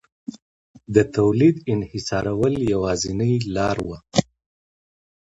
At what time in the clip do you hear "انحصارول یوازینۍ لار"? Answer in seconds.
1.73-3.77